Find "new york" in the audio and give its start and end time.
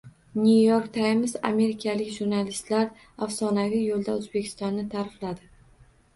0.43-0.87